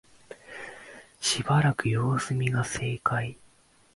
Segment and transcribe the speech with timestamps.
[1.19, 3.37] しばらく様子見が正解